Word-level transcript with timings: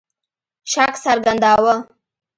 شک 0.71 0.93
څرګنداوه. 1.03 1.75